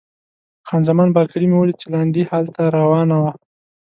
خان 0.67 0.81
زمان 0.89 1.07
بارکلي 1.15 1.47
مې 1.49 1.57
ولیده 1.59 1.79
چې 1.81 1.87
لاندې 1.95 2.21
هال 2.29 2.45
ته 2.55 2.61
را 2.67 2.73
روانه 2.83 3.15
وه. 3.23 3.31